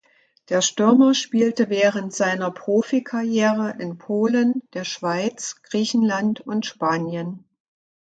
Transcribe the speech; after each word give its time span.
Der 0.49 0.63
Stürmer 0.63 1.13
spielte 1.13 1.69
während 1.69 2.11
seiner 2.11 2.49
Profikarriere 2.49 3.75
in 3.77 3.99
Polen, 3.99 4.63
der 4.73 4.83
Schweiz, 4.83 5.57
Griechenland 5.61 6.41
und 6.41 6.65
Spanien. 6.65 7.45